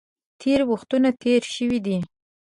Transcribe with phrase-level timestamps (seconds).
[0.41, 1.97] تېرې وختونه تېر شوي دي.